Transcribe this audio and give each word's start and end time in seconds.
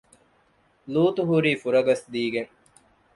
ލޫޠު 0.93 1.21
ހުރީ 1.29 1.51
ފުރަގަސްދީގެން 1.61 2.51